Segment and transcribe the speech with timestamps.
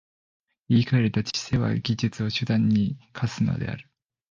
[0.67, 3.87] 言い換えると、知性は技術を手段に化するのである。